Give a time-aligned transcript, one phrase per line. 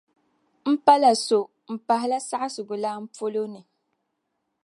[0.73, 1.39] M-pala so
[1.73, 3.61] m-pahila saɣisigu lana polo ni.